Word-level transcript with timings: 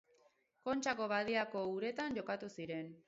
Kontxako 0.69 1.09
Badiako 1.11 1.63
uretan 1.75 2.19
jokatu 2.21 2.51
ziren. 2.59 2.91